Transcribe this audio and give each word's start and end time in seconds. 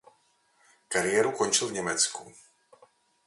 Kariéru 0.87 1.31
končil 1.31 1.67
v 1.67 1.73
Německu. 1.73 2.33